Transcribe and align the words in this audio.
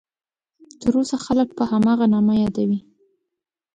تر 0.81 0.93
اوسه 0.99 1.15
خلک 1.25 1.49
په 1.57 1.63
هماغه 1.71 2.05
نامه 2.13 2.33
یادوي. 2.43 2.79